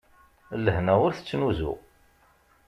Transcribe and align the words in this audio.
Lehna 0.63 0.93
ur 1.05 1.11
tettnuzu. 1.13 1.73